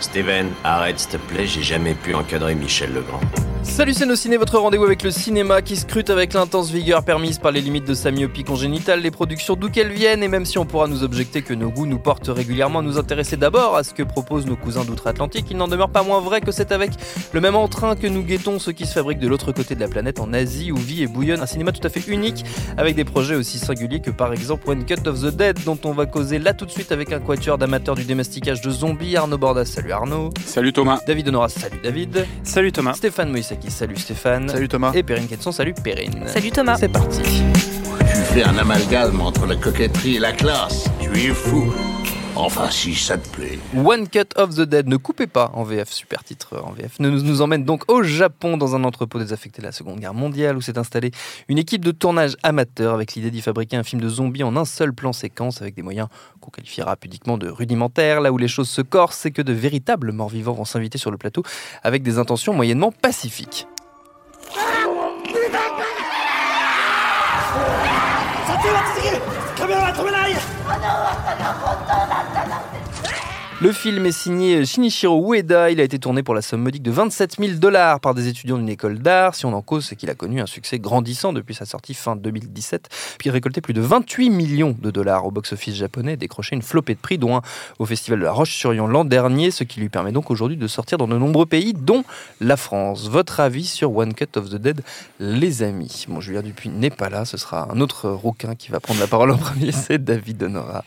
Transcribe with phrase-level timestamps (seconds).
[0.00, 3.20] Steven, arrête s'il te plaît, j'ai jamais pu encadrer Michel Legrand.
[3.62, 7.38] Salut c'est nos ciné, votre rendez-vous avec le cinéma qui scrute avec l'intense vigueur permise
[7.38, 10.58] par les limites de sa myopie congénitale, les productions d'où qu'elles viennent, et même si
[10.58, 13.84] on pourra nous objecter que nos goûts nous portent régulièrement à nous intéresser d'abord à
[13.84, 16.92] ce que proposent nos cousins d'outre-Atlantique, il n'en demeure pas moins vrai que c'est avec
[17.32, 19.88] le même entrain que nous guettons ce qui se fabrique de l'autre côté de la
[19.88, 22.44] planète en Asie où vit et bouillonne un cinéma tout à fait unique
[22.76, 25.92] avec des projets aussi singuliers que par exemple One Cut of the Dead dont on
[25.92, 29.38] va causer là tout de suite avec un quatuor d'amateurs du démasticage de zombies, Arnaud
[29.38, 30.30] Bordas, salut Arnaud.
[30.44, 31.00] Salut Thomas.
[31.06, 32.26] David Honoras, salut David.
[32.42, 32.94] Salut Thomas.
[32.94, 34.48] Stéphane Moïsaki, salut Stéphane.
[34.48, 34.92] Salut Thomas.
[34.94, 36.24] Et Perrine Quetzon, salut Perrine.
[36.26, 36.76] Salut Thomas.
[36.78, 37.22] C'est parti.
[37.22, 40.84] Tu fais un amalgame entre la coquetterie et la classe.
[41.00, 41.72] Tu es fou.
[42.40, 43.58] Enfin, si ça te plaît.
[43.76, 47.10] One Cut of the Dead, ne coupez pas en VF, super titre en VF, nous,
[47.10, 50.60] nous emmène donc au Japon dans un entrepôt désaffecté de la Seconde Guerre mondiale où
[50.60, 51.10] s'est installée
[51.48, 54.64] une équipe de tournage amateur avec l'idée d'y fabriquer un film de zombies en un
[54.64, 56.06] seul plan séquence avec des moyens
[56.40, 58.20] qu'on qualifiera pudiquement de rudimentaires.
[58.20, 61.18] Là où les choses se corsent, c'est que de véritables morts-vivants vont s'inviter sur le
[61.18, 61.42] plateau
[61.82, 63.66] avec des intentions moyennement pacifiques.
[69.58, 70.32] カメラは止めない。
[70.32, 72.77] あの噂が本当だったなんて。
[73.60, 75.72] Le film est signé Shinichiro Ueda.
[75.72, 78.56] Il a été tourné pour la somme modique de 27 000 dollars par des étudiants
[78.56, 79.34] d'une école d'art.
[79.34, 82.14] Si on en cause, c'est qu'il a connu un succès grandissant depuis sa sortie fin
[82.14, 82.88] 2017,
[83.18, 87.00] puis récolté plus de 28 millions de dollars au box-office japonais, décroché une flopée de
[87.00, 87.42] prix, dont un
[87.80, 90.96] au Festival de la Roche-sur-Yon l'an dernier, ce qui lui permet donc aujourd'hui de sortir
[90.96, 92.04] dans de nombreux pays, dont
[92.40, 93.08] la France.
[93.08, 94.82] Votre avis sur One Cut of the Dead,
[95.18, 96.04] les amis?
[96.08, 99.08] Bon, Julien Dupuis n'est pas là, ce sera un autre rouquin qui va prendre la
[99.08, 100.84] parole en premier, c'est David Honora.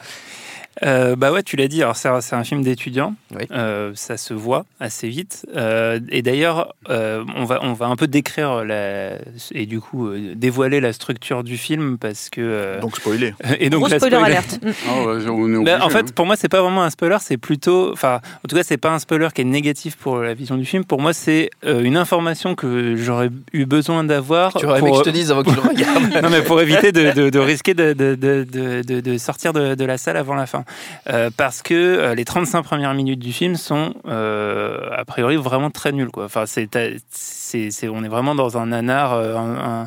[0.83, 1.81] Euh, bah ouais, tu l'as dit.
[1.83, 3.13] Alors c'est un, c'est un film d'étudiant.
[3.37, 3.45] Oui.
[3.51, 5.45] Euh, ça se voit assez vite.
[5.55, 9.13] Euh, et d'ailleurs, euh, on va on va un peu décrire la,
[9.51, 13.33] et du coup euh, dévoiler la structure du film parce que euh, Donc spoilé.
[13.59, 14.59] et donc Gros la spoiler spoiler- alerte.
[14.89, 16.05] Ah, ouais, on est Bah, en fait, hein.
[16.15, 18.89] pour moi, c'est pas vraiment un spoiler, c'est plutôt, enfin, en tout cas, c'est pas
[18.91, 20.83] un spoiler qui est négatif pour la vision du film.
[20.83, 24.53] Pour moi, c'est euh, une information que j'aurais eu besoin d'avoir.
[24.55, 26.41] Tu aurais aimé que pour- je te dise avant que tu le regardes non, mais
[26.41, 29.85] pour éviter de, de- de risquer de, de- de- de- de- de sortir de, de
[29.85, 30.63] la salle avant la fin.
[31.09, 35.69] Euh, parce que euh, les 35 premières minutes du film sont, euh, a priori, vraiment
[35.69, 36.09] très nulles.
[36.17, 39.85] Enfin, on est vraiment dans un nanar, euh,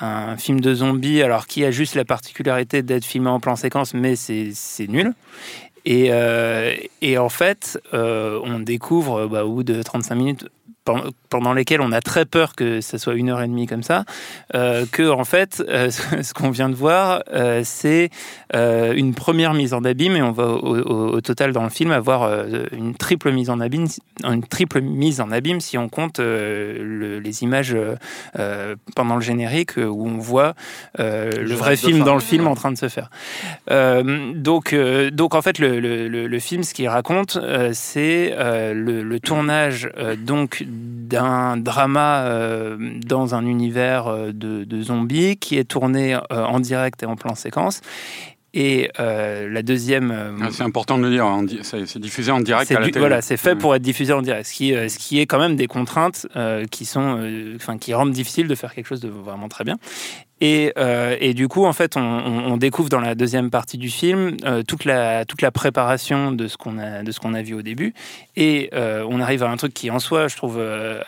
[0.00, 3.94] un, film de zombies, alors qui a juste la particularité d'être filmé en plan séquence,
[3.94, 4.52] mais c'est,
[4.88, 5.12] nul.
[5.84, 6.12] Et,
[7.18, 10.48] en fait, on découvre bah, au bout de 35 minutes
[11.28, 14.04] pendant lesquelles on a très peur que ça soit une heure et demie comme ça,
[14.54, 15.90] euh, que en fait, euh,
[16.22, 18.10] ce qu'on vient de voir, euh, c'est
[18.56, 21.70] euh, une première mise en abîme et on va au, au- au total dans le
[21.70, 22.28] film avoir
[22.72, 23.86] une triple mise en abîme,
[24.24, 27.76] une triple mise en abîme si on compte le- les images
[28.96, 30.54] pendant le générique où on voit
[30.98, 32.04] le vrai film fin.
[32.04, 33.10] dans le film en train de se faire.
[33.68, 34.74] Donc,
[35.12, 37.38] donc en fait, le, le- film, ce qu'il raconte,
[37.72, 45.64] c'est le, tournage donc d'un drama euh, dans un univers euh, de, zombies qui est
[45.64, 47.80] tourné euh, en direct et en plan séquence.
[48.52, 52.32] Et euh, la deuxième, euh, Ah, C'est important de le dire, hein, di- c'est diffusé
[52.32, 53.00] en direct c'est à la du- télé.
[53.00, 53.54] voilà, c'est fait Ouais.
[53.56, 56.26] pour être diffusé en direct, ce qui, euh, ce qui est quand même des contraintes
[56.34, 57.20] euh, qui sont,
[57.54, 59.76] enfin, qui rendent difficile de faire quelque chose de vraiment très bien.
[60.40, 60.72] Et,
[61.20, 64.36] et du coup, en fait, on, on- on découvre dans la deuxième partie du film
[64.66, 67.60] toute la toute la préparation de ce qu'on a de ce qu'on a vu au
[67.62, 67.92] début,
[68.36, 70.58] et on arrive à un truc qui en soi, je trouve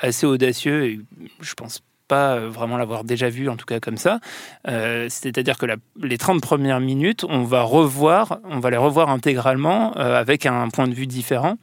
[0.03, 0.85] assez audacieux.
[0.85, 1.01] Et
[1.41, 4.21] je pense pas euh, vraiment l'avoir déjà vu, en tout cas comme ça.
[4.69, 5.67] Euh, C'est-à-dire que
[6.03, 10.69] les 30 premières minutes, on va revoir, on va les revoir intégralement euh, avec un
[10.69, 11.57] point de vue différent.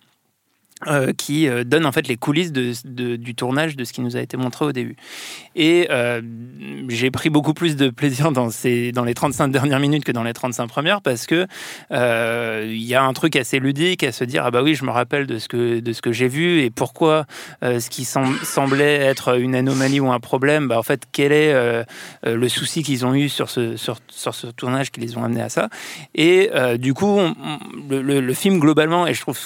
[0.88, 4.22] Euh, qui euh, donne en fait les coulisses du tournage de ce qui nous a
[4.22, 4.96] été montré au début.
[5.54, 6.22] Et euh,
[6.88, 10.68] j'ai pris beaucoup plus de plaisir dans, les 35 dernières minutes que dans les 35
[10.68, 11.48] premières parce que
[11.92, 14.92] il y a un truc assez ludique à se dire ah bah oui je me
[14.92, 15.48] rappelle de ce
[16.02, 17.26] que j'ai vu et pourquoi
[17.62, 21.86] ce qui sem- semblait être une anomalie ou un problème bah en fait quel est
[22.24, 25.70] le souci qu'ils ont eu sur ce tournage qui les ont amenés à ça
[26.16, 27.20] et du coup
[27.90, 29.40] le- le film globalement et je trouve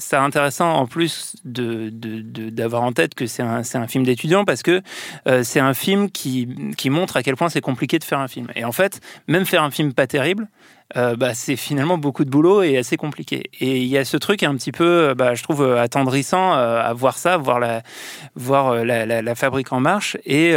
[0.00, 4.82] c'est intéressant en plus d'avoir en tête que c'est un, film d'étudiant parce que
[5.28, 6.46] euh, c'est un film qui
[6.86, 8.48] montre à quel point c'est compliqué de faire un film.
[8.56, 10.48] Et en fait, même faire un film pas terrible,
[10.96, 13.44] euh, bah, c'est finalement beaucoup de boulot et assez compliqué.
[13.60, 16.52] Et il y a ce truc un petit peu, euh, bah, je trouve, euh, attendrissant
[16.52, 20.16] à voir ça, voir la, fabrique en marche.
[20.24, 20.56] Et,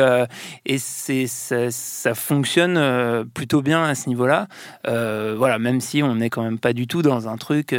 [0.77, 4.47] ça, fonctionne plutôt bien à ce niveau-là.
[4.85, 7.75] Voilà, même si on n'est quand même pas du tout dans un truc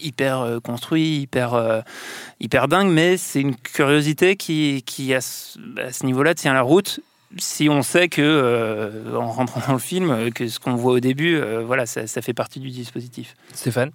[0.00, 7.00] hyper construit, hyper, dingue, mais c'est une curiosité qui, à ce niveau-là, tient la route.
[7.38, 11.00] Si on sait que, euh, en rentrant dans le film, que ce qu'on voit au
[11.00, 13.34] début, euh, voilà, ça, ça fait partie du dispositif.
[13.52, 13.90] Stéphane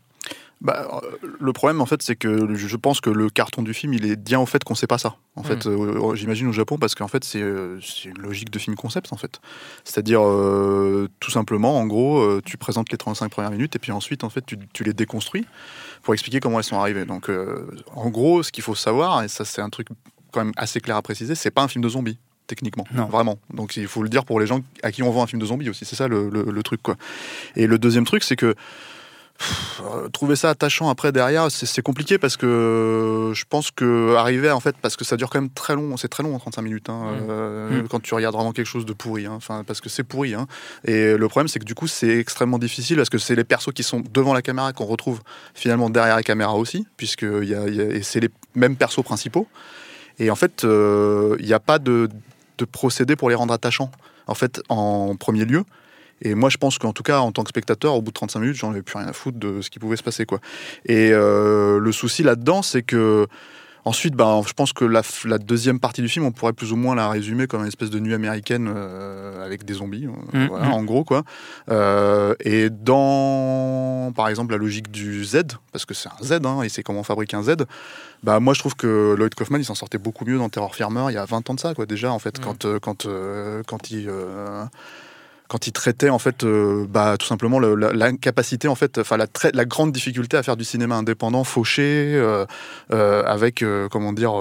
[0.59, 3.93] Bah, euh, le problème, en fait, c'est que je pense que le carton du film,
[3.93, 5.15] il est bien au fait qu'on sait pas ça.
[5.35, 7.41] En fait, Euh, j'imagine au Japon, parce qu'en fait, c'est
[7.81, 9.39] c'est une logique de film concept, en fait.
[9.85, 13.91] C'est-à-dire, euh, tout simplement, en gros, euh, tu présentes les 35 premières minutes, et puis
[13.93, 15.47] ensuite, en fait, tu, tu les déconstruis
[16.03, 17.05] pour expliquer comment elles sont arrivées.
[17.05, 19.87] Donc, euh, en gros, ce qu'il faut savoir, et ça, c'est un truc
[20.31, 22.19] quand même assez clair à préciser, c'est pas un film de zombies.
[22.51, 23.05] Techniquement, Non.
[23.05, 23.39] vraiment.
[23.53, 25.45] Donc il faut le dire pour les gens à qui on vend un film de
[25.45, 25.85] zombies aussi.
[25.85, 26.97] C'est ça le, le- le truc, quoi.
[27.55, 28.55] Et le deuxième truc, c'est que
[29.39, 34.51] pff, euh, trouver ça attachant après derrière, c'est compliqué parce que je pense que arriver
[34.51, 36.61] en fait, parce que ça dure quand même très long, c'est très long en 35
[36.61, 37.27] minutes hein, Mm.
[37.29, 37.87] euh, Mm.
[37.87, 40.33] quand tu regardes vraiment quelque chose de pourri, hein, enfin parce que c'est pourri.
[40.35, 40.47] hein.
[40.85, 43.71] Et le problème, c'est que du coup, c'est extrêmement difficile parce que c'est les persos
[43.73, 45.21] qui sont devant la caméra qu'on retrouve
[45.53, 48.75] finalement derrière la caméra aussi, puisque il y a, y a- et c'est les mêmes
[48.75, 49.47] persos principaux.
[50.19, 52.07] Et en fait, euh, il n'y a pas de,
[52.61, 53.91] de procédé pour les rendre attachants.
[54.27, 55.63] En fait, en premier lieu.
[56.21, 58.39] Et moi, je pense qu'en tout cas, en tant que spectateur, au bout de 35
[58.39, 60.25] minutes, j'en avais plus rien à foutre de ce qui pouvait se passer.
[60.25, 60.39] Quoi.
[60.85, 63.27] Et euh, le souci là-dedans, c'est que.
[63.83, 65.01] Ensuite, ben, je pense que la,
[65.39, 67.99] deuxième partie du film, on pourrait plus ou moins la résumer comme une espèce de
[67.99, 70.11] nuit américaine euh, avec des zombies, euh,
[70.45, 70.73] Mm, voilà, mm.
[70.73, 71.23] en gros quoi.
[71.69, 76.61] Euh, et dans, par exemple, la logique du Z, parce que c'est un Z, hein,
[76.61, 77.55] et c'est comment fabriquer un Z.
[78.23, 81.05] Bah moi, je trouve que Lloyd Kaufman, il s'en sortait beaucoup mieux dans Terror Firmer
[81.09, 81.85] il y a 20 ans de ça, quoi.
[81.87, 82.43] Déjà, en fait, Mm.
[82.43, 83.07] quand, quand,
[83.65, 84.09] quand il
[85.51, 89.91] quand il traitait en fait euh, bah, tout simplement l'incapacité en fait enfin la, grande
[89.91, 92.45] difficulté à faire du cinéma indépendant fauché euh,
[92.93, 93.61] euh, avec
[93.91, 94.31] comment dire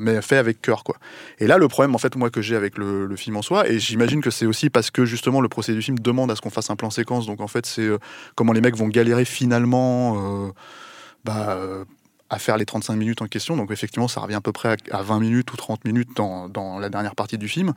[0.00, 0.94] mais fait avec cœur quoi
[1.40, 3.80] et là le problème en fait moi que j'ai avec le, film en soi et
[3.80, 6.50] j'imagine que c'est aussi parce que justement le procédé du film demande à ce qu'on
[6.50, 7.88] fasse un plan séquence donc en fait c'est
[8.36, 10.52] comment les mecs vont galérer finalement
[11.24, 11.58] bah,
[12.30, 13.58] à faire les 35 minutes en question.
[13.58, 16.48] Donc effectivement, ça revient à peu près à, à 20 minutes ou 30 minutes dans,
[16.48, 17.74] dans la dernière partie du film.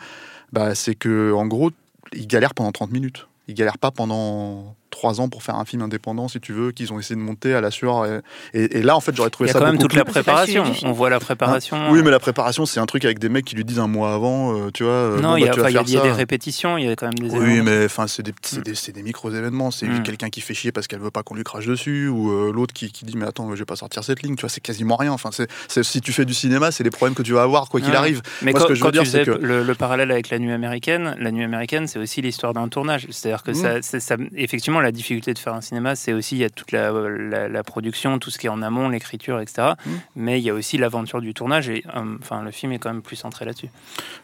[0.53, 1.71] Bah, c'est que en gros,
[2.13, 3.27] ils galèrent pendant 30 minutes.
[3.47, 6.93] Ils galèrent pas pendant 3 ans pour faire un film indépendant, si tu veux, qu'ils
[6.93, 8.05] ont essayé de monter à la sueur.
[8.05, 8.21] Et,
[8.53, 9.97] et- et là, en fait, j'aurais Il trouvé y a ça quand même toute plus-
[9.97, 10.63] la préparation.
[10.83, 11.91] On voit la préparation.
[11.91, 14.13] Oui, mais la préparation, c'est un truc avec des mecs qui lui disent un mois
[14.13, 14.93] avant, euh, tu vois.
[14.93, 16.05] euh, non, bon, il y bah, il y il y a ça.
[16.07, 18.61] des répétitions, il y a quand même des Oui, mais enfin, c'est des, Mm.
[18.61, 19.69] des, c'est des micros-événements.
[19.71, 20.03] C'est Mm.
[20.03, 22.73] quelqu'un qui fait chier parce qu'elle veut pas qu'on lui crache dessus, ou euh, l'autre
[22.73, 24.35] qui, qui dit Mais attends, je vais pas sortir cette ligne.
[24.35, 25.11] Tu vois, c'est quasiment rien.
[25.11, 27.67] Enfin, c'est, c'est- si tu fais du cinéma, c'est les problèmes que tu vas avoir,
[27.69, 27.95] quoi qu'il Ouais.
[27.97, 28.21] arrive.
[28.41, 30.39] Mais Moi, quand, ce que je veux dire, c'est que- le, le parallèle avec la
[30.39, 33.07] nuit américaine, la nuit américaine, c'est aussi l'histoire d'un tournage.
[33.09, 33.81] C'est-à-dire que Mm.
[33.81, 36.71] ça, ça- effectivement, la difficulté de faire un cinéma, c'est aussi il y a toute
[36.71, 39.73] la, la- la production, tout ce qui est en amont, l'écriture, etc.
[39.85, 39.89] Mm.
[40.15, 42.91] Mais il y a aussi l'aventure du tournage et euh, enfin le film est quand
[42.91, 43.69] même plus centré là-dessus.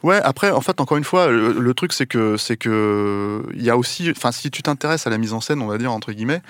[0.04, 3.64] Ouais, après, en fait, encore une fois, le, le truc, c'est que, c'est que, il
[3.64, 5.92] y a aussi, enfin, si tu t'intéresses à la mise en scène, on va dire,
[5.92, 6.42] entre guillemets,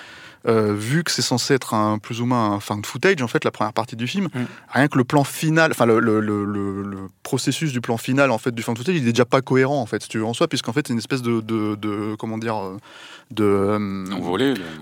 [0.48, 3.44] euh, vu que c'est censé être un, plus ou moins un found footage, en fait,
[3.46, 4.40] la première partie du film, Mm.
[4.70, 8.32] rien que le plan final, enfin, le, le, le, le- le processus du plan final,
[8.32, 10.26] en fait, du found footage, il est déjà pas cohérent, en fait, si tu veux,
[10.26, 12.78] en soi, puisqu'en fait, c'est une espèce de, de, de- comment dire, euh,
[13.30, 14.06] de, euh,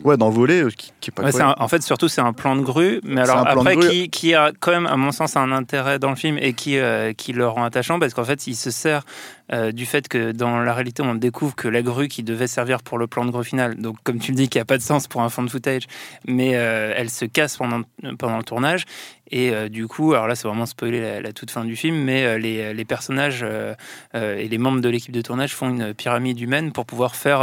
[0.03, 2.61] ouais, euh, qui, qui est pas Ouais, un- en fait, surtout, c'est un plan de
[2.61, 3.89] grue, mais alors après, grue.
[3.89, 6.77] qui, qui a quand même, à mon sens, un intérêt dans le film et qui,
[6.77, 9.03] euh, qui le rend attachant parce qu'en fait, il se sert
[9.51, 12.81] euh, du fait que dans la réalité, on découvre que la grue qui devait servir
[12.81, 14.83] pour le plan de grue final, donc comme tu le dis, qui a pas de
[14.83, 15.83] sens pour un fond de footage,
[16.27, 17.81] mais euh, elle se casse pendant,
[18.17, 18.85] pendant le tournage.
[19.31, 21.95] Et euh, du coup, alors là, c'est vraiment spoiler la, la toute fin du film,
[22.03, 23.73] mais euh, les, les personnages euh,
[24.13, 27.41] et les membres de l'équipe de tournage font une pyramide humaine pour pouvoir faire,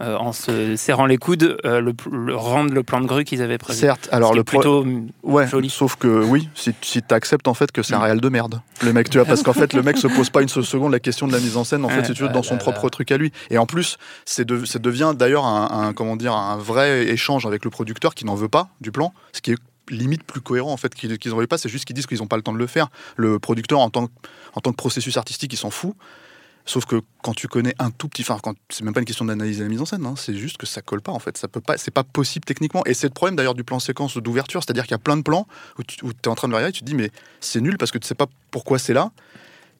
[0.00, 3.78] en se serrant les coudes, le, le- rendre le plan de grue qu'ils avaient prévu.
[3.78, 4.84] Certes, alors le plutôt
[5.22, 5.70] Ouais, Joli.
[5.70, 8.02] sauf que oui, si, si tu acceptes en fait que c'est un Mm.
[8.02, 10.42] réel de merde, le mec, tu vois, parce qu'en fait, le mec se pose pas
[10.42, 12.22] une seule seconde la question de la mise en scène, en fait, Ouais, si tu
[12.22, 12.90] veux, dans son là, propre là.
[12.90, 13.32] truc à lui.
[13.50, 17.46] Et en plus, c'est de, ça devient d'ailleurs un, un- comment dire, un vrai échange
[17.46, 19.58] avec le producteur qui n'en veut pas du plan, ce qui est
[19.90, 22.26] limite plus cohérent en fait qu'ils n'en veulent pas c'est juste qu'ils disent qu'ils n'ont
[22.26, 24.12] pas le temps de le faire le producteur en tant que,
[24.54, 25.94] en tant que processus artistique il s'en fout
[26.66, 28.38] Sauf que quand tu connais un tout petit, enfin,
[28.70, 30.80] c'est même pas une question d'analyser la mise en scène, hein, c'est juste que ça
[30.80, 31.36] colle pas en fait.
[31.36, 32.82] Ça peut pas, c'est pas possible techniquement.
[32.86, 35.22] Et c'est le problème d'ailleurs du plan séquence d'ouverture, c'est-à-dire qu'il y a plein de
[35.22, 35.46] plans
[35.78, 37.10] où tu es en train de le regarder, tu te dis mais
[37.40, 39.10] c'est nul parce que tu sais pas pourquoi c'est là.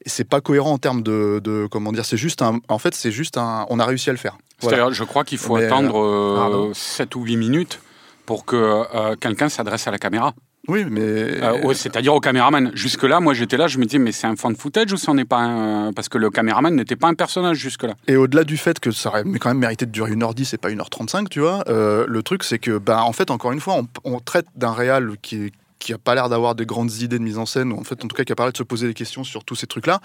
[0.05, 2.05] Et c'est pas cohérent en termes de, de- comment dire.
[2.05, 4.37] C'est juste un, en fait, c'est juste un, on a réussi à le faire.
[4.61, 4.91] Voilà.
[4.91, 6.71] Je crois qu'il faut Mais, attendre pardon.
[6.75, 7.79] 7 ou 8 minutes
[8.25, 10.33] pour que euh, quelqu'un s'adresse à la caméra.
[10.67, 11.01] Oui, mais.
[11.01, 12.71] Euh, C'est-à-dire au caméraman.
[12.73, 15.25] Jusque-là, moi j'étais là, je me disais, mais c'est un fan footage ou ça n'est
[15.25, 15.93] pas un.
[15.93, 17.93] Parce que le caméraman n'était pas un personnage jusque-là.
[18.07, 20.69] Et au-delà du fait que ça aurait quand même mérité de durer 1h10 et pas
[20.69, 24.15] 1h35, tu vois, euh, le truc c'est que, bah, en fait, encore une fois, on,
[24.15, 27.23] on traite d'un réal qui est qui a pas l'air d'avoir des grandes idées de
[27.23, 28.63] mise en scène, ou en fait, en tout cas, qui a pas l'air de se
[28.63, 29.99] poser des questions sur tous ces trucs-là.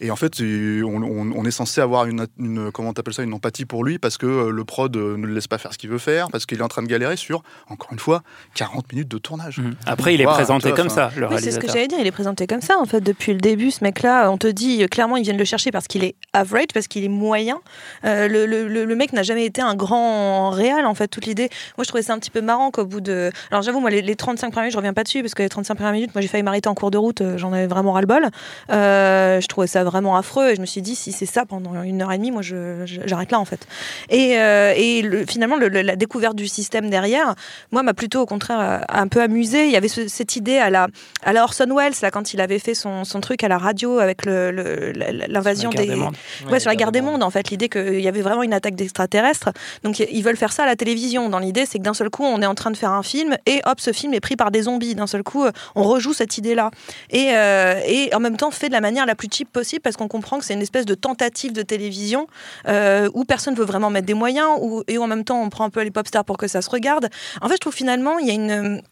[0.00, 3.22] Et en fait, euh, on, on- on est censé avoir une, une comment t'appelles ça,
[3.22, 5.72] une empathie pour lui, parce que euh, le prod euh, ne le laisse pas faire
[5.72, 8.22] ce qu'il veut faire, parce qu'il est en train de galérer sur, encore une fois,
[8.54, 9.58] 40 minutes de tournage.
[9.58, 9.74] Mhm.
[9.86, 11.98] Après, il est présenté vois, comme ça, le Oui, c'est ce que j'allais dire.
[12.00, 13.70] Il est présenté comme ça, en fait, depuis le début.
[13.70, 16.86] Ce mec-là, on te dit clairement, ils viennent le chercher parce qu'il est average, parce
[16.88, 17.58] qu'il est moyen.
[18.04, 21.50] Euh, le, le- mec n'a jamais été un grand réal, en fait, toute l'idée.
[21.76, 23.30] Moi, je trouvais ça un petit peu marrant qu'au bout de.
[23.50, 25.48] Alors, j'avoue, moi, les, les 35 premières minutes, je reviens pas dessus, parce que les
[25.48, 27.92] 35 premières minutes, moi, j'ai failli m'arrêter en cours de route, euh, j'en avais vraiment
[27.92, 28.28] ras-le-bol.
[28.70, 31.82] Euh, je trouvais ça vraiment affreux, et je me suis dit, si c'est ça pendant
[31.82, 33.66] une heure et demie, moi, j'arrête là, en fait.
[34.10, 37.34] Et, euh, et le- finalement, le- le- la découverte du système derrière,
[37.72, 39.66] moi, m'a plutôt, au contraire, un peu amusé.
[39.66, 40.88] Il y avait ce- cette idée à la,
[41.24, 43.98] à la Orson Welles, là, quand il avait fait son, son truc à la radio
[43.98, 44.92] avec le- le-
[45.28, 45.88] l'invasion la des.
[45.88, 46.16] des mondes.
[46.50, 48.74] Ouais, sur la guerre des mondes, en fait, l'idée qu'il y avait vraiment une attaque
[48.74, 49.50] d'extraterrestres.
[49.82, 51.28] Donc, ils veulent faire ça à la télévision.
[51.28, 53.36] Dans l'idée, c'est que d'un seul coup, on est en train de faire un film
[53.46, 54.94] et hop, ce film est pris par des zombies.
[55.06, 56.70] Seul coup, euh, on rejoue cette idée-là.
[57.10, 59.96] Et, euh, et en même temps, fait de la manière la plus cheap possible parce
[59.96, 62.26] qu'on comprend que c'est une espèce de tentative de télévision
[62.68, 64.58] euh, où personne veut vraiment mettre des moyens
[64.88, 66.62] et où en même temps, on prend un peu les pop stars pour que ça
[66.62, 67.08] se regarde.
[67.40, 68.82] En fait, je trouve finalement, il y a une.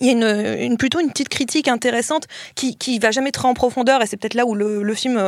[0.00, 3.52] Il y a une, plutôt une petite critique intéressante qui, qui va jamais très en
[3.52, 5.18] profondeur et c'est peut-être là où le, film,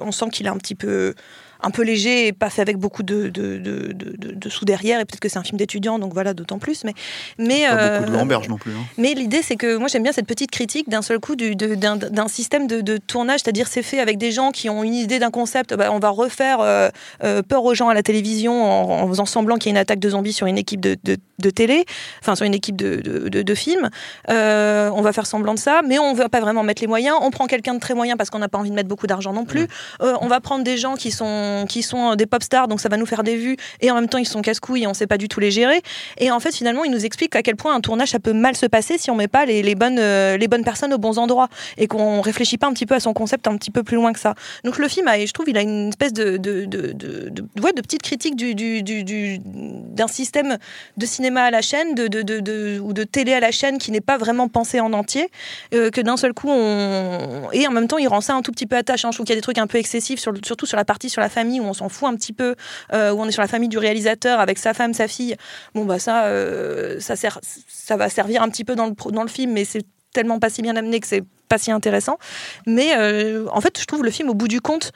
[0.00, 1.14] on sent qu'il est un petit peu
[1.62, 4.64] un peu léger et pas fait avec beaucoup de, de, de, de- de- de sous
[4.64, 6.94] derrière et peut-être que c'est un film d'étudiant donc voilà d'autant plus mais
[7.38, 8.72] mais Pas beaucoup de euh, Lamberge non plus.
[8.72, 8.84] hein.
[8.98, 11.74] mais l'idée, c'est que moi, j'aime bien cette petite critique d'un seul coup du- de-
[11.74, 14.94] d'un d'un système de, de tournage, c'est-à-dire c'est fait avec des gens qui ont une
[14.94, 15.74] idée d'un concept.
[15.74, 16.88] Bah, on va refaire euh,
[17.24, 19.78] euh, peur aux gens à la télévision en, en faisant semblant qu'il y a une
[19.82, 21.84] attaque de zombies sur une équipe de, de- de télé,
[22.20, 23.90] enfin sur une équipe de, de, de- de films.
[24.30, 26.88] Euh, on va faire semblant de ça, mais on ne va pas vraiment mettre les
[26.88, 27.16] moyens.
[27.20, 29.32] On prend quelqu'un de très moyen parce qu'on n'a pas envie de mettre beaucoup d'argent
[29.32, 29.66] non plus.
[30.02, 31.24] Euh, on va prendre des gens qui sont,
[31.68, 34.08] qui sont des pop stars, donc ça va nous faire des vues, et en même
[34.08, 35.80] temps ils sont casse-couilles on ne sait pas du tout les gérer.
[36.18, 38.56] Et en fait, finalement, il nous explique à quel point un tournage, ça peut mal
[38.56, 41.48] se passer si on met pas les, bonnes, euh, les bonnes personnes aux bons endroits
[41.76, 44.12] et qu'on réfléchit pas un petit peu à son concept un petit peu plus loin
[44.12, 44.34] que ça.
[44.64, 47.62] Donc le film, a, je trouve, il a une espèce de, de, de, de, de-
[47.62, 50.58] ouais, petite critique du, du, du, du- d'un système
[50.96, 54.18] de cinéma à la chaîne de, ou de télé à la chaîne qui n'est pas
[54.18, 55.30] vraiment pensé en entier,
[55.74, 57.48] euh, que d'un seul coup, on...
[57.52, 59.10] et en même temps, il rend ça un tout petit peu attachant.
[59.12, 61.20] Je trouve qu'il y a des trucs un peu excessifs, surtout sur la partie sur
[61.20, 62.54] la où on s'en fout un petit peu,
[62.92, 65.36] euh, où on est sur la famille du réalisateur avec sa femme, sa fille.
[65.74, 69.22] Bon, bah ça, euh, ça, sert, ça va servir un petit peu dans le, dans
[69.22, 72.18] le film, mais c'est tellement pas si bien amené que c'est pas si intéressant.
[72.66, 74.92] Mais euh, en fait, je trouve le film, au bout du compte,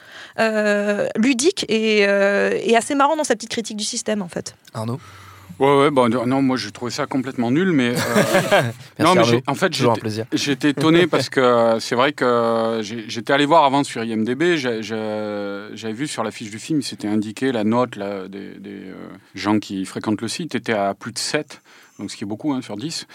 [1.16, 4.54] ludique et, et assez marrant dans sa petite critique du système, en fait.
[4.74, 4.98] Arnaud?
[5.60, 7.90] Ouais, ouais, bon, non, moi j'ai trouvé ça complètement nul, mais.
[7.90, 7.94] euh,
[8.98, 9.72] non, mais en fait,
[10.32, 14.56] j'étais- étonné parce que euh, c'est vrai que j'ai- j'étais allé voir avant sur IMDB,
[14.56, 18.94] j'avais vu sur la fiche du film, c'était indiqué la note là, des, des, euh,
[19.34, 21.60] gens qui fréquentent le site était à plus de 7,
[21.98, 23.06] donc ce qui est beaucoup hein, sur 10.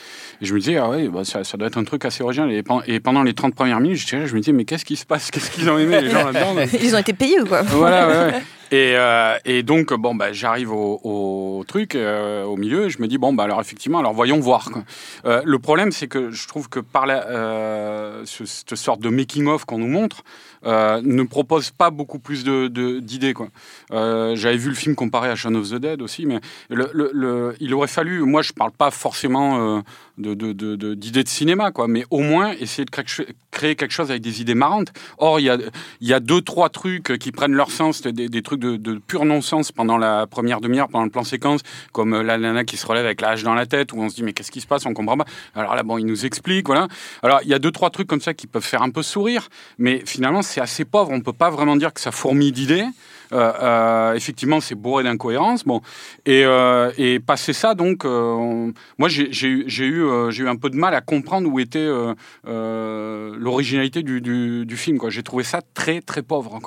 [0.41, 2.51] Et je me disais, ah ouais, bah, ça, ça doit être un truc assez original.
[2.51, 5.05] Et, pen- et pendant les 30 premières minutes, je me disais, mais qu'est-ce qui se
[5.05, 5.31] passe?
[5.31, 7.61] Qu'est-ce qu'ils ont aimé les gens là-dedans Ils ont été payés ou quoi?
[7.63, 8.41] Voilà, ouais, ouais.
[8.75, 13.07] Et, euh, et donc, bon, bah, j'arrive au, truc, euh, au milieu, et je me
[13.07, 14.69] dis, bon, bah, alors effectivement, alors voyons voir.
[15.23, 17.05] Euh, le problème, c'est que je trouve que par
[18.25, 20.23] cette sorte de making-of qu'on nous montre,
[20.63, 23.33] ne propose pas beaucoup plus d'idées.
[23.91, 28.23] J'avais vu le film comparé à Shaun of the Dead aussi, mais il aurait fallu,
[28.23, 29.83] moi je parle pas forcément
[30.19, 32.91] euh, de- de- de- de- d'idées cinéma, quoi, mais au moins essayer de
[33.51, 34.91] créer, quelque chose avec des idées marrantes.
[35.17, 35.57] Or, il y a,
[36.01, 39.25] y a deux, trois trucs qui prennent leur sens, des, des trucs de, de pur
[39.25, 42.85] non-sens pendant la première demi-heure, pendant le plan séquence, comme euh, la nana qui se
[42.85, 44.67] relève avec la hache dans la tête, où on se dit mais qu'est-ce qui se
[44.67, 45.25] passe, on comprend pas.
[45.55, 46.87] Alors là, bon, il nous explique, voilà.
[47.23, 49.49] Alors, il y a deux, trois trucs comme ça qui peuvent faire un peu sourire,
[49.77, 52.85] mais finalement, c'est assez pauvre, on peut pas vraiment dire que ça fourmille d'idées.
[53.33, 55.63] Euh, euh, effectivement, c'est bourré d'incohérences.
[55.65, 55.81] Bon,
[56.25, 60.93] et, euh, et passé ça, donc, on- moi, j'ai eu, j'ai un peu de mal
[60.93, 61.87] à comprendre où était
[62.45, 64.99] l'originalité du, du, du film.
[65.09, 66.59] J'ai trouvé ça très, très pauvre.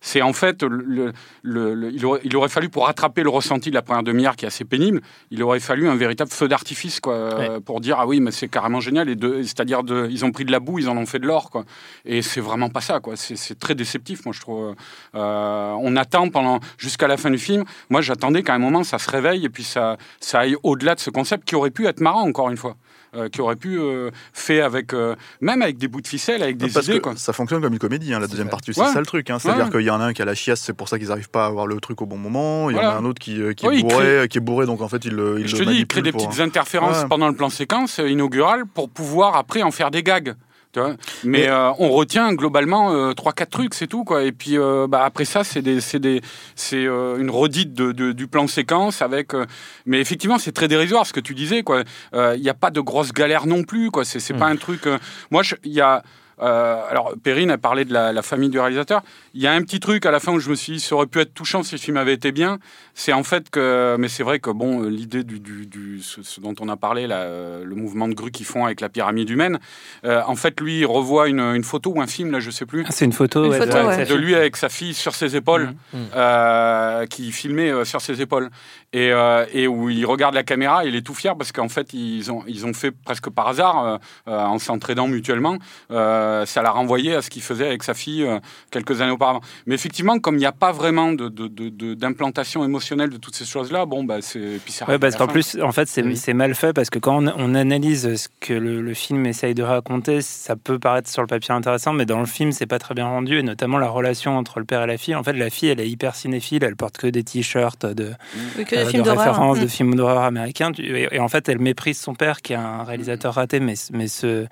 [0.00, 3.70] c'est en fait, le, le- le- il, aurait, il aurait fallu pour rattraper le ressenti
[3.70, 7.00] de la première demi-heure qui est assez pénible, il aurait fallu un véritable feu d'artifice,
[7.00, 9.08] quoi, pour dire ah oui, mais c'est carrément génial.
[9.08, 9.80] Et c'est-à-dire,
[10.10, 11.64] ils ont pris de la boue, ils en ont fait de l'or, quoi.
[12.04, 13.14] Et c'est vraiment pas ça, quoi.
[13.16, 14.65] C'est très déceptif, moi, je trouve.
[14.66, 14.74] Euh,
[15.14, 17.64] euh, on attend pendant jusqu'à la fin du film.
[17.90, 21.00] Moi, j'attendais qu'à un moment ça se réveille et puis ça, ça aille au-delà de
[21.00, 22.76] ce concept qui aurait pu être marrant encore une fois.
[23.14, 26.58] euh, qui aurait pu euh, faire avec euh, même avec des bouts de ficelle, avec
[26.58, 27.16] des Parce idées que quoi.
[27.16, 28.92] ça fonctionne comme une comédie, hein, la deuxième partie, c'est Ouais.
[28.92, 29.30] ça le truc.
[29.30, 29.38] hein.
[29.38, 29.70] C'est-à-dire Ouais.
[29.70, 31.44] qu'il y en a un qui a la chiasse, c'est pour ça qu'ils n'arrivent pas
[31.44, 32.68] à avoir le truc au bon moment.
[32.68, 34.82] Il y en a un autre qui, qui Ouais, est bourré, qui est bourré, donc
[34.82, 37.02] en fait il le, il Je le te dis, il crée des pour- petites interférences
[37.04, 37.08] Ouais.
[37.08, 40.34] pendant le plan séquence inaugural pour pouvoir après en faire des gags.
[40.76, 40.90] Tu vois.
[41.24, 44.24] Mais Mais- euh, on retient globalement euh, trois quatre trucs, c'est tout quoi.
[44.24, 46.20] Et puis euh, bah, après ça, c'est des, c'est des,
[46.54, 49.32] c'est euh, une redite de, de- du plan séquence avec.
[49.32, 49.46] euh,
[49.86, 51.82] mais effectivement, c'est très dérisoire ce que tu disais quoi.
[52.14, 54.04] Euh, Il n'y a pas de grosses galères non plus quoi.
[54.04, 54.86] C'est pas un truc.
[54.86, 54.98] euh,
[55.30, 56.02] moi, il y a.
[56.42, 59.00] euh, alors, Perrine a parlé de la, la famille du réalisateur.
[59.32, 60.94] Il y a un petit truc à la fin où je me suis dit, ça
[60.94, 62.58] aurait pu être touchant si le film avait été bien.
[62.98, 66.22] C'est en fait que, mais c'est vrai que bon, euh, l'idée du, du, du- ce,
[66.22, 68.88] ce dont on a parlé, là, euh, le mouvement de grue qu'ils font avec la
[68.88, 69.58] pyramide humaine.
[70.06, 72.64] euh, en fait, lui, il revoit une, une photo ou un film, là, je sais
[72.64, 74.06] plus, Ah, C'est une photo, Une ouais, photo, de- ouais.
[74.06, 76.06] de lui avec sa fille sur ses épaules, Mhm.
[76.16, 78.48] euh, qui filmait euh, sur ses épaules,
[78.94, 81.92] et, euh, et où il regarde la caméra, il est tout fier parce qu'en fait,
[81.92, 85.58] ils ont, ils ont fait presque par hasard, en s'entraînant mutuellement,
[85.90, 88.38] euh, ça l'a renvoyé à ce qu'il faisait avec sa fille euh,
[88.70, 89.42] quelques années auparavant.
[89.66, 93.16] Mais effectivement, comme il n'y a pas vraiment de- de- de- de- d'implantation émotionnelle de
[93.16, 94.60] toutes ces choses-là, bon, bah, c'est.
[94.88, 96.16] Ouais, parce qu'en plus, en fait, c'est Oui.
[96.16, 99.54] c'est mal fait parce que quand on, on analyse ce que le, le film essaye
[99.54, 102.78] de raconter, ça peut paraître sur le papier intéressant, mais dans le film, c'est pas
[102.78, 105.14] très bien rendu, et notamment la relation entre le père et la fille.
[105.14, 108.12] En fait, la fille, elle est hyper cinéphile, elle porte que des t-shirts de,
[108.56, 109.18] Oui, que euh, des de films d'horreur.
[109.24, 109.68] références de Mm.
[109.68, 110.72] films d'horreur américains.
[110.72, 113.74] Tu- Et, et en fait, elle méprise son père, qui est un réalisateur raté, mais,
[113.92, 114.46] mais ce,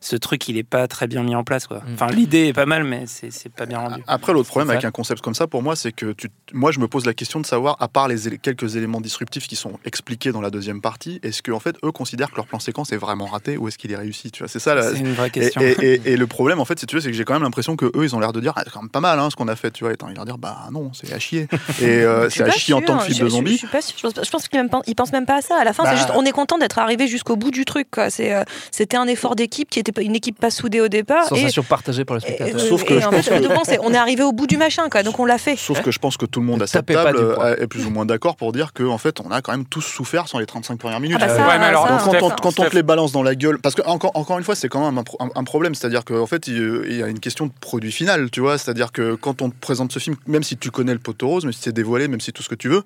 [0.00, 1.66] ce truc, il est pas très bien mis en place.
[1.66, 1.78] Quoi.
[1.78, 1.94] Mm.
[1.94, 4.02] Enfin, l'idée est pas mal, mais c'est c'est pas bien rendu.
[4.06, 6.78] Après, l'autre problème avec un concept comme ça, pour moi, c'est que tu, moi, je
[6.78, 10.30] me pose la question de savoir, à part les quelques éléments disruptifs qui sont expliqués
[10.32, 13.24] dans la deuxième partie, est-ce qu'en fait, eux considèrent que leur plan séquence est vraiment
[13.26, 14.74] raté ou est-ce qu'il est réussi Tu vois, c'est ça.
[14.74, 14.82] La...
[14.92, 15.60] C'est une vraie question.
[15.62, 17.42] et- et- et le problème, en fait, si tu veux, c'est que j'ai quand même
[17.42, 19.28] l'impression que eux, ils ont l'air de dire, ah, c'est quand même pas mal hein,
[19.30, 19.92] ce qu'on a fait, tu vois.
[19.92, 21.48] Et t'as envie de leur dire, bah non, c'est à chier.
[21.80, 23.58] Et euh, c'est à chier en tant que film de Je- je- Je, zombie.
[23.58, 23.96] suis pas sûre.
[23.98, 25.58] Je pense, je pense qu'ils ils pensent même pas à ça.
[25.60, 25.90] À la fin, Bah.
[25.92, 27.88] c'est juste, on est content d'être arrivé jusqu'au bout du truc.
[27.90, 28.10] quoi.
[28.10, 31.24] C'est, euh, C'était un effort d'équipe qui était pas- une équipe pas soudée au départ.
[31.26, 32.60] Et, Sensation partagée par le spectateur.
[32.60, 35.02] et- Sauf que en fait, que- on est arrivé au bout du machin, quoi.
[35.02, 35.56] Donc on l'a fait.
[35.56, 37.34] Sauf que je pense que tout le monde à cette table
[37.70, 40.28] plus ou moins d'accord pour dire qu'en en fait, on a quand même tous souffert
[40.28, 41.16] sans les 35 premières minutes.
[41.22, 43.22] Ah bah ça, ouais, mais alors, ça, Donc, quand, on, quand te les balance dans
[43.22, 45.44] la gueule, parce que encore, encore une fois, c'est quand même un, pro- un- un
[45.44, 48.58] problème, c'est-à-dire qu'en fait, il, il y a une question de produit final, tu vois,
[48.58, 51.44] c'est-à-dire que quand on te présente ce film, même si tu connais le poteau rose,
[51.44, 52.82] même si c'est dévoilé, même si tout ce que tu veux,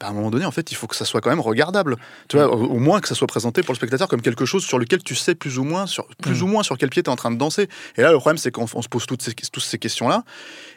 [0.00, 1.96] bah, à un moment donné, en fait, il faut que ça soit quand même regardable,
[2.28, 4.64] tu vois, au, au moins que ça soit présenté pour le spectateur comme quelque chose
[4.64, 6.42] sur lequel tu sais plus ou moins sur plus Mm.
[6.42, 7.68] ou moins sur quel pied tu es en train de danser.
[7.96, 10.22] Et là, le problème, c'est qu'on on se pose toutes ces, toutes ces questions-là,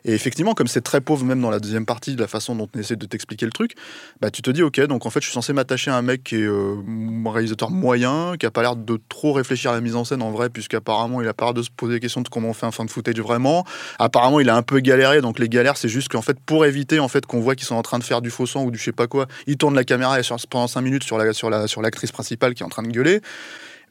[0.06, 2.68] et effectivement, comme c'est très pauvre, même dans la deuxième partie, de la façon dont
[2.76, 3.76] on essaie de t'expliquer truc,
[4.20, 6.24] bah, tu te dis, ok, donc en fait, je suis censé m'attacher à un mec
[6.24, 6.76] qui est euh,
[7.26, 10.32] réalisateur moyen, qui a pas l'air de trop réfléchir à la mise en scène en
[10.32, 12.66] vrai, puisqu'apparemment, il a pas l'air de se poser la question de comment on fait
[12.66, 13.66] un fan footage vraiment.
[14.00, 17.00] Apparemment, il a un peu galéré, donc les galères, c'est juste qu'en fait, pour éviter
[17.00, 18.78] en fait qu'on voit qu'ils sont en train de faire du faux sang ou du
[18.78, 20.18] je sais pas quoi, il tourne la caméra
[20.50, 22.90] pendant 5 minutes sur la sur la sur l'actrice principale qui est en train de
[22.90, 23.22] gueuler.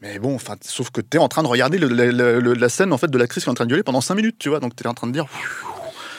[0.03, 3.11] Mais bon, enfin, sauf que tu es en train de regarder la scène en fait
[3.11, 4.61] de l'actrice qui est en train de gueuler pendant 5 minutes, tu vois.
[4.61, 5.27] Donc tu es en train de dire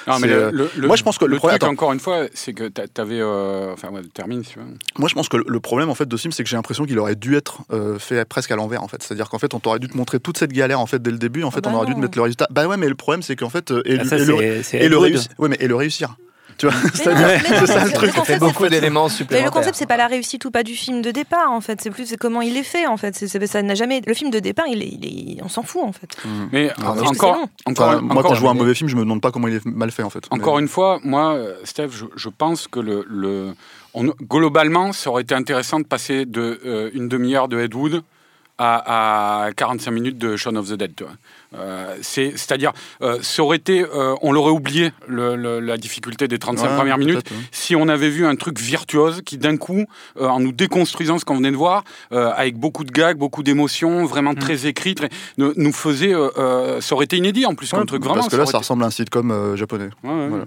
[0.08, 1.74] Non, mais le- euh, le- le- moi, je pense que le problème- truc, attends.
[1.74, 3.20] encore une fois, c'est que t'a- t'avais.
[3.20, 4.66] euh, Enfin, ouais, termine si tu veux.
[4.98, 6.98] Moi, je pense que le- problème en fait de film, c'est que j'ai l'impression qu'il
[7.00, 9.02] aurait dû être euh, fait presque à l'envers en fait.
[9.04, 11.18] C'est-à-dire qu'en fait, on t'aurait dû te montrer toute cette galère en fait dès le
[11.18, 11.44] début.
[11.44, 12.04] En fait, bah on aurait dû te non.
[12.04, 12.48] mettre le résultat.
[12.52, 14.42] Bah ouais, mais le problème, c'est qu'en fait, euh, et, Ah, ça, et le,
[14.74, 15.32] et le réussir.
[15.38, 16.16] Ouais, mais et le réussir.
[16.62, 16.76] Tu vois,
[17.15, 18.13] Mais mais c'est ça mais le truc.
[18.13, 19.45] Concept, beaucoup c'est- d'éléments Mais supplémentaires.
[19.45, 21.82] le concept, c'est pas la réussite ou pas du film de départ, en fait.
[21.82, 23.15] C'est plus c'est comment il est fait, en fait.
[23.15, 24.02] C'est- c'est- ça n'a jamais.
[24.06, 26.15] Le film de départ, il est, il est- on s'en fout, en fait.
[26.52, 28.95] Mais Ah, encore, c'est encore, Enfin, moi, encore- quand je vois un mauvais film, je
[28.95, 30.26] me demande pas comment il est mal fait en fait.
[30.30, 33.54] Encore Mais- une fois, moi, euh, Steph, je, je pense que le, le
[33.93, 38.04] on- globalement, ça aurait été intéressant de passer de euh, une demi-heure de Ed Wood
[38.63, 40.91] à, à 45 minutes de Shaun of the Dead.
[41.54, 42.71] Euh, c'est, c'est-à-dire,
[43.02, 46.76] euh, ça aurait été, euh, on l'aurait oublié le- le- la difficulté des 35 Ouais,
[46.76, 49.86] premières minutes si on avait vu un truc virtuose qui d'un coup,
[50.19, 54.06] euh, en nous déconstruisant ce qu'on venait de voir, avec beaucoup de gags, beaucoup d'émotions,
[54.06, 56.13] vraiment très écrit, très- nous, faisait,
[56.82, 58.15] ça aurait été inédit en plus comme Ouais, truc vraiment.
[58.15, 59.89] Parce que là, ça été- ressemble à un sitcom japonais.
[60.04, 60.28] Ouais.
[60.30, 60.45] Voilà.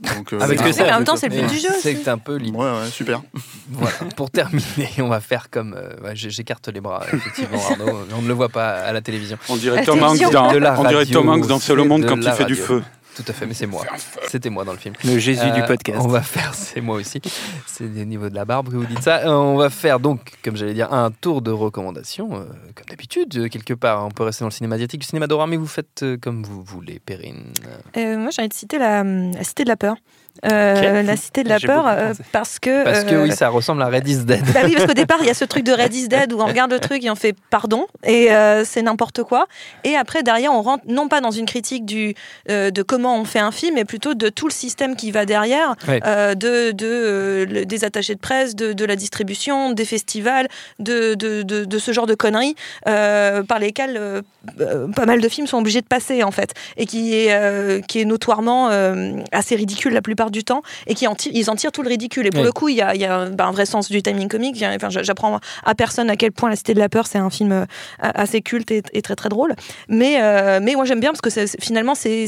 [0.00, 1.68] Donc, euh, Avec que ça, Mais en même temps, c'est le but du jeu.
[1.80, 2.56] C'est un peu l'idée.
[2.56, 3.22] Ouais, ouais, super.
[3.72, 3.96] Voilà.
[4.16, 5.74] Pour terminer, on va faire comme.
[5.74, 8.00] euh, ouais, J'écarte les bras, effectivement, Arnaud.
[8.16, 9.36] On ne le voit pas à la télévision.
[9.48, 12.02] On dirait Tom Hanks dans, on dirait radio, Tom Hanks dans c'est Seul au monde
[12.02, 12.56] de quand il fait du radio.
[12.56, 12.82] feu.
[13.22, 13.84] Tout à fait, mais c'est moi.
[14.28, 14.94] C'était moi dans le film.
[15.04, 15.98] Le Jésus du Euh, podcast.
[16.02, 17.20] On va faire, c'est moi aussi.
[17.66, 19.18] C'est au niveau de la barbe que vous dites ça.
[19.26, 22.34] Euh, on va faire donc, comme j'allais dire, un tour de recommandations.
[22.34, 24.06] euh, comme d'habitude, quelque part.
[24.06, 26.62] On peut rester dans le cinéma asiatique, le cinéma d'horreur, mais vous faites comme vous
[26.62, 27.52] voulez, Perrine.
[27.96, 29.96] Euh, moi, j'ai envie de citer la, la Cité de la Peur
[30.44, 32.84] euh, La Cité de la Peur, euh, parce que.
[32.84, 34.42] Parce que euh, oui, ça ressemble à Red is Dead.
[34.54, 36.40] Bah oui, parce qu'au départ, il y a ce truc de Red is Dead où
[36.40, 39.46] on regarde le truc et on fait pardon, et euh, c'est n'importe quoi.
[39.84, 42.14] Et après, derrière, on rentre non pas dans une critique du,
[42.48, 45.26] euh, de comment on fait un film, mais plutôt de tout le système qui va
[45.26, 49.84] derrière, euh, de, de, euh, le- des attachés de presse, de, de la distribution, des
[49.84, 52.54] festivals, de, de, de, de ce genre de conneries
[52.88, 54.22] euh, par lesquelles euh,
[54.60, 57.80] euh, pas mal de films sont obligés de passer, en fait, et qui est, euh,
[57.80, 61.48] qui est notoirement euh, assez ridicule la plupart du temps, et qui en tirent- ils
[61.48, 62.26] en tirent tout le ridicule.
[62.26, 62.46] Et pour Ouais.
[62.46, 64.28] le coup, il y a, il y a un, bah, un vrai sens du timing
[64.28, 64.62] comique.
[64.62, 67.52] Enfin, j'apprends à personne à quel point La Cité de la Peur, c'est un film
[67.52, 67.64] euh,
[68.00, 69.54] assez culte et, et très très drôle.
[69.88, 71.30] Mais, euh, mais moi j'aime bien parce que
[71.60, 72.26] finalement, c'est,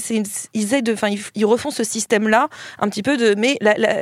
[0.55, 3.35] ils, aident de, enfin, ils, refont ce système-là un petit peu de.
[3.37, 3.93] Mais la- la-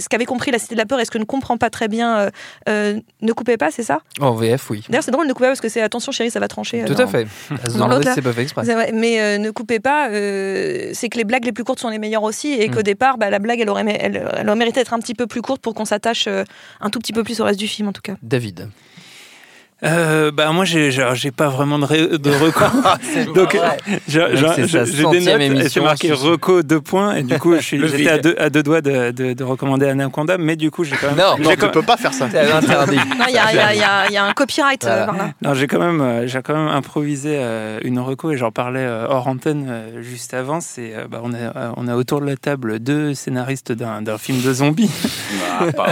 [0.00, 1.88] ce qu'avait compris La Cité de la Peur et ce que ne comprend pas très
[1.88, 2.30] bien euh,
[2.68, 4.00] euh, Ne coupez pas, c'est ça?
[4.20, 4.82] En VF, oui.
[4.88, 6.84] D'ailleurs, c'est drôle, Ne coupez pas parce que c'est attention chérie, ça va trancher.
[6.86, 7.26] Tout dans- à fait.
[7.76, 8.64] Dans si c'est pas fait exprès.
[8.64, 11.98] c'est vrai, mais ne coupez pas, c'est que les blagues les plus courtes sont les
[11.98, 12.82] meilleures aussi, et qu'au Mm.
[12.84, 15.60] départ, bah, la blague, elle aurait, elle aurait mérité d'être un petit peu plus courte
[15.60, 16.44] pour qu'on s'attache euh,
[16.80, 18.14] un tout petit peu plus au reste du film, en tout cas.
[18.22, 18.70] David.
[19.84, 22.72] Euh, bah moi j'ai j'ai pas vraiment de, ré- de recours.
[23.34, 23.58] Donc
[24.08, 28.08] j'ai des notes c'est marqué reco deux points et du coup je suis- Le j'étais
[28.08, 31.08] à deux, à deux doigts de, de, de recommander Anaconda mais du coup j'ai quand
[31.08, 32.26] même Non, Non, tu peux pas faire ça.
[32.30, 32.96] C'est interdit.
[32.96, 35.32] Non, il y a, il y y y a un copyright euh, Voilà.
[35.42, 38.86] non, j'ai quand même euh, j'ai quand même improvisé euh, une reco et j'en parlais
[38.86, 43.12] hors antenne juste avant c'est bah, on a on a autour de la table deux
[43.12, 44.90] scénaristes d'un d'un film de zombies
[45.58, 45.86] pas- pas-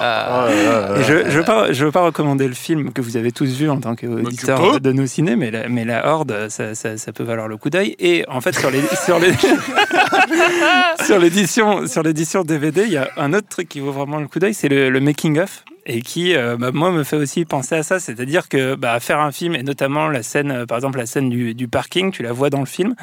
[0.00, 1.00] Ah, ouais.
[1.00, 3.56] Et je je veux pas je veux pas recommander le film que vous avez tous
[3.56, 7.12] vu en tant qu'auditeur de nos ciné mais la, mais la horde ça, ça, ça
[7.12, 7.94] peut valoir le coup d'œil.
[7.98, 9.32] Et en fait sur les sur les
[11.04, 14.28] sur l'édition sur l'édition DVD il y a un autre truc qui vaut vraiment le
[14.28, 17.44] coup d'œil c'est le, le making of et qui euh, bah, moi me fait aussi
[17.44, 20.78] penser à ça c'est-à-dire que bah, faire un film et notamment la scène euh, par
[20.78, 22.94] exemple la scène du, du parking tu la vois dans le film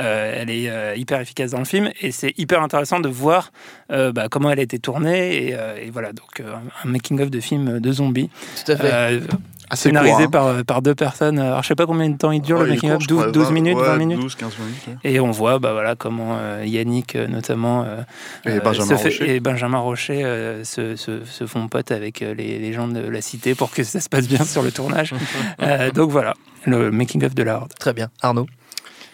[0.00, 3.52] euh, elle est euh, hyper efficace dans le film et c'est hyper intéressant de voir
[3.90, 6.52] euh, bah, comment elle a été tournée et, euh, et voilà donc euh,
[6.84, 8.30] un making of de film de zombies
[8.64, 8.90] Tout à fait.
[8.92, 9.20] euh,
[9.68, 10.28] Assez scénarisé court, hein.
[10.30, 12.70] par, par deux personnes alors je sais pas combien de temps il dure Ouais, le
[12.70, 14.34] il est making court, of je 12, crois, 12 vingt- minutes ouais, 20 minutes 12,
[14.36, 14.74] 15 minutes.
[14.86, 15.10] ouais.
[15.10, 18.02] et on voit bah voilà comment euh, Yannick notamment euh,
[18.44, 19.34] Et euh, Benjamin se fait- Rocher.
[19.34, 23.20] et Benjamin Rocher euh, se, se- se font potes avec les, les gens de la
[23.20, 25.14] cité pour que ça se passe bien sur le tournage.
[25.62, 26.34] Euh, donc voilà,
[26.66, 27.72] le making of de la Horde.
[27.78, 28.10] Très bien.
[28.22, 28.46] Arnaud?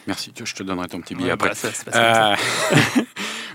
[0.07, 1.51] Merci, je te donnerai ton petit billet Ouais, après.
[1.51, 3.03] bah, ça se passe comme ça.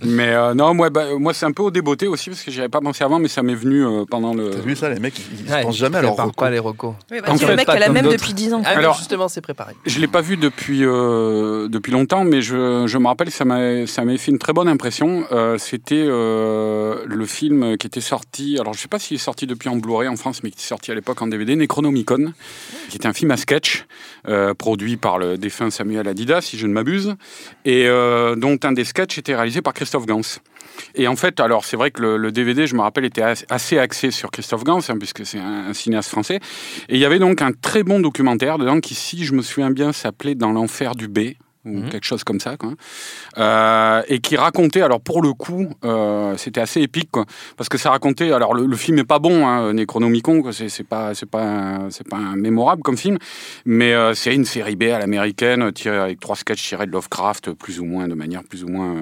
[0.03, 2.59] Mais euh, non, moi, bah, moi c'est un peu au débeauté aussi parce que j'y
[2.59, 4.51] avais pas pensé avant, mais ça m'est venu euh, pendant le.
[4.51, 6.33] T'as vu ça, les mecs, ils, ils Ouais, se pensent jamais à leur recours.
[6.33, 6.93] pas les recos.
[7.11, 8.61] Oui, En bah, fait, le mec qui a même depuis 10 ans.
[8.65, 9.73] Ah, Alors- justement, c'est préparé.
[9.85, 13.87] Je l'ai pas vu depuis euh, depuis longtemps, mais je, je me rappelle ça m'a
[13.87, 15.23] ça m'avait fait une très bonne impression.
[15.31, 18.57] Euh, C'était euh, le film qui était sorti.
[18.59, 20.67] Alors je sais pas s'il est sorti depuis en Blu-ray en France, mais qui était
[20.67, 22.33] sorti à l'époque en DVD, Necronomicon,
[22.89, 23.85] qui était un film à sketch
[24.27, 27.15] euh, produit par le défunt Samuel Adidas, si je ne m'abuse,
[27.65, 30.21] et euh, dont un des sketchs était réalisé par Christophe Gans.
[30.95, 33.79] Et en fait, alors c'est vrai que le, DVD, je me rappelle, était as- assez
[33.79, 36.39] axé sur Christophe Gans, hein, puisque c'est un, un cinéaste français.
[36.89, 39.71] Et il y avait donc un très bon documentaire dedans qui, si je me souviens
[39.71, 41.19] bien, s'appelait Dans l'enfer du B
[41.67, 41.89] ou Mhm.
[41.89, 42.71] quelque chose comme ça, quoi.
[43.37, 47.25] Euh, et qui racontait, alors pour le coup, euh, c'était assez épique, quoi,
[47.57, 51.13] parce que ça racontait, alors le, le film est pas bon, hein, Necronomicon, c'est pas,
[51.13, 53.17] c'est pas, c'est pas un mémorable comme film,
[53.65, 57.51] mais euh, c'est une série B à l'américaine, tirée avec trois sketchs tirés de Lovecraft,
[57.53, 58.95] plus ou moins, de manière plus ou moins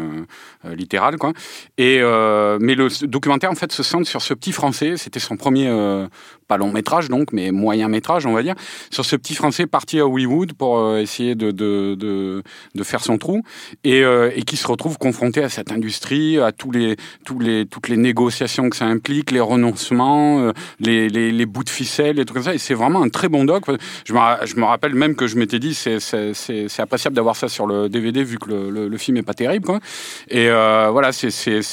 [0.66, 1.32] littérale, quoi.
[1.78, 2.00] Et
[2.60, 4.98] mais le documentaire en fait se centre sur ce petit français.
[4.98, 5.70] C'était son premier
[6.48, 8.56] pas long métrage donc, mais moyen métrage on va dire,
[8.92, 12.44] sur ce petit français parti à Hollywood pour essayer de, de, de,
[12.76, 13.42] de faire son trou
[13.84, 17.66] et, euh, et qui se retrouve confronté à cette industrie, à tous les, tous les,
[17.66, 22.20] toutes les négociations que ça implique, les renoncements, euh, les, les, les bouts de ficelle,
[22.20, 22.54] et tout comme ça.
[22.54, 23.64] Et c'est vraiment un très bon doc.
[24.06, 27.16] Je me, je me rappelle même que je m'étais dit c'est c'est c'est c'est appréciable
[27.16, 29.80] d'avoir ça sur le DVD vu que le, le, le film est pas terrible quoi.
[30.30, 31.30] Et euh, voilà, c'est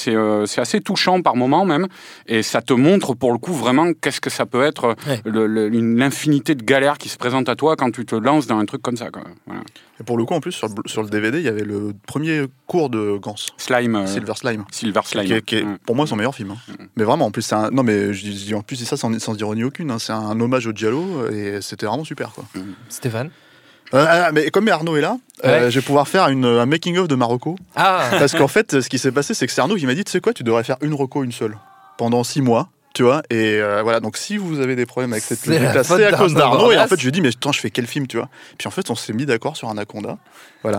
[0.08, 1.86] euh, c'est assez touchant par moment même,
[2.26, 5.20] et ça te montre pour le coup vraiment qu'est-ce que ça peut être Ouais.
[5.24, 8.64] le- l'infinité de galères qui se présentent à toi quand tu te lances dans un
[8.66, 9.10] truc comme ça.
[9.10, 9.22] Quoi.
[9.46, 9.62] Voilà.
[10.02, 11.92] Et pour le coup, en plus, sur le, sur le DVD, il y avait le
[12.06, 14.64] premier cours de Gans, Slime, euh, Silver Slime.
[14.72, 15.24] Silver Slime.
[15.26, 15.76] Qui est, qui est, Ouais.
[15.86, 16.50] pour moi son meilleur film.
[16.50, 16.74] hein.
[16.96, 17.70] Mais vraiment, en plus, c'est un.
[17.70, 19.90] Non, mais je dis, en plus, c'est ça sans, sans ironie aucune.
[19.92, 19.98] hein.
[20.00, 22.32] C'est un hommage au Giallo et c'était vraiment super.
[22.32, 22.44] Quoi.
[22.88, 23.30] Stéphane.
[23.94, 27.08] Euh, ah, mais comme Arnaud est là, euh, je vais pouvoir faire une, un making-of
[27.08, 27.56] de Marocco.
[27.76, 30.02] Ah Parce qu'en fait, ce qui s'est passé, c'est que c'est Arnaud qui m'a dit
[30.02, 31.58] Tu sais quoi, tu devrais faire une reco, une seule,
[31.98, 32.70] pendant six mois.
[32.94, 36.04] Tu vois, et euh, voilà, donc si vous avez des problèmes avec cette faute c'est
[36.04, 36.72] à cause d'Arnaud.
[36.72, 38.28] Et en fait, je lui ai dit, mais attends, je fais quel film, tu vois?
[38.58, 40.18] Puis en fait, on s'est mis d'accord sur Anaconda.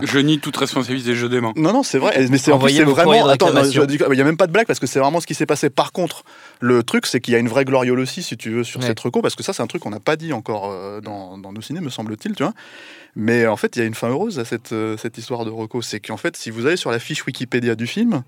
[0.02, 1.52] Je nie toute responsabilité, je dément.
[1.56, 2.26] Non, non, c'est vrai.
[2.30, 3.26] Mais c'est vraiment.
[3.28, 3.82] Attends, réclamation.
[3.82, 5.34] je dis- il n'y a même pas de blague parce que c'est vraiment ce qui
[5.34, 5.70] s'est passé.
[5.70, 6.22] Par contre,
[6.60, 8.86] le truc, c'est qu'il y a une vraie gloriole aussi, si tu veux, sur Ouais.
[8.86, 11.36] cette reco, parce que ça, c'est un truc qu'on n'a pas dit encore euh, dans,
[11.36, 12.52] dans nos ciné, me semble-t-il, tu vois.
[13.16, 15.50] Mais en fait, il y a une fin heureuse à cette, euh, cette histoire de
[15.50, 15.82] reco.
[15.82, 18.22] C'est qu'en fait, si vous allez sur la fiche Wikipédia du film,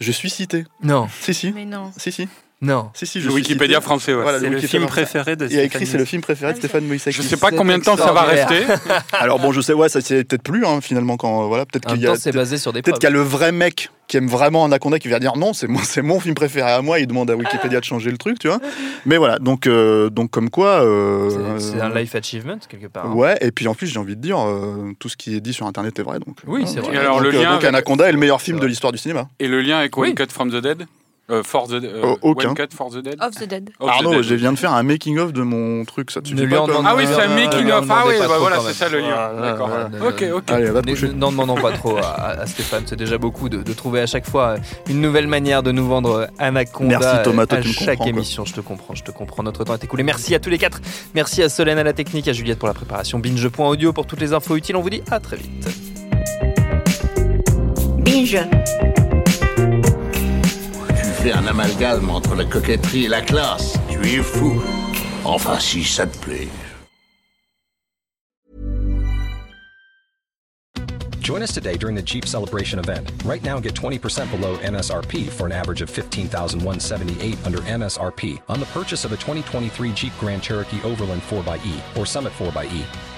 [0.00, 0.64] Je suis cité.
[0.84, 1.50] Non, Si, si.
[1.52, 1.90] Mais non.
[1.98, 2.28] Si, si.
[2.60, 2.90] Non.
[2.94, 3.84] Si, si, je Le suis Wikipédia cité.
[3.84, 4.22] français, ouais.
[4.22, 5.02] Voilà, C'est le Wikipédia film français.
[5.04, 6.98] préféré de Il a écrit, Stéphane c'est le film préféré de Ah Stéphane.
[7.12, 8.64] Je sais pas combien de temps ça va rester.
[9.12, 11.86] Alors bon, je sais, ouais, ça c'est peut-être plus, hein, finalement, quand, euh, voilà, peut-être
[11.86, 13.90] qu'il y a, temps, c'est basé sur des peut-être qu'il y a le vrai mec
[14.08, 16.80] qui aime vraiment Anaconda qui vient dire non, c'est mon, c'est mon film préféré à
[16.82, 18.58] moi, il demande à Wikipédia de changer le truc, tu vois.
[19.06, 20.82] Mais voilà, donc, euh, donc comme quoi.
[20.82, 23.06] euh, C'est un life achievement, quelque part.
[23.06, 23.12] hein.
[23.12, 25.52] Ouais, et puis en plus, j'ai envie de dire, euh, tout ce qui est dit
[25.52, 26.18] sur Internet est vrai.
[26.18, 26.94] Donc, Oui, c'est vrai.
[26.94, 29.28] Et alors, donc, le lien Anaconda est le meilleur film de l'histoire du cinéma.
[29.38, 30.14] Et le lien avec One.
[30.14, 30.86] Cut from the Dead?
[31.30, 32.48] Euh, For the euh, Oh, aucun.
[32.48, 33.70] One Cut for the Dead Of the Dead.
[33.80, 34.22] Of the Arnaud, Dead.
[34.22, 36.64] je viens de faire un making-of de mon truc, ça te Ne suffit lui pas
[36.84, 37.80] Ah oui, c'est un lui en making of.
[37.82, 39.30] demandez Ah oui, bah voilà, c'est ça le lien.
[39.36, 39.70] Voilà, D'accord.
[40.08, 40.50] Ok, ok.
[40.50, 41.06] Allez, va te.
[41.06, 44.28] N'en demandons pas trop à, à Stéphane, c'est déjà beaucoup de, de trouver à chaque
[44.28, 44.56] fois
[44.88, 48.06] une nouvelle manière de nous vendre Anaconda Merci, Thomas, toi, à tu me chaque quoi.
[48.08, 48.44] émission.
[48.44, 49.42] Je te comprends, je te comprends.
[49.42, 50.02] Notre temps est écoulé.
[50.02, 50.80] Merci à tous les quatre.
[51.14, 54.32] Merci à Solène à la technique, à Juliette pour la préparation, binge.audio pour toutes les
[54.32, 54.76] infos utiles.
[54.76, 55.68] On vous dit à très vite.
[57.98, 58.38] Binge.
[61.18, 63.76] Tu fais un amalgame entre la coquetterie et la classe.
[63.90, 64.62] Tu es fou.
[65.24, 66.48] Enfin, si ça te plaît.
[71.20, 73.10] Join us today during the Jeep Celebration event.
[73.24, 78.66] Right now, get 20% below MSRP for an average of 15178 under MSRP on the
[78.66, 83.17] purchase of a 2023 Jeep Grand Cherokee Overland 4xE or Summit 4xE.